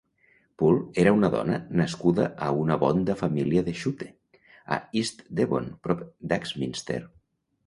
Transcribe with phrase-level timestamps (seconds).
[0.59, 4.09] Poole era una dona nascuda a una bonda família de Shute
[4.77, 6.03] a East Devon, prop
[6.35, 7.01] d"Axminster.